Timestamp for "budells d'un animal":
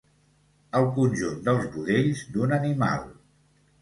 1.75-3.05